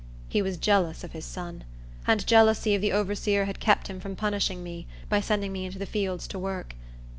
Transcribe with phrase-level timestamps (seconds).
[0.29, 1.63] He was jealous of his son;
[2.07, 5.77] and jealousy of the overseer had kept him from punishing me by sending me into
[5.77, 6.73] the fields to work.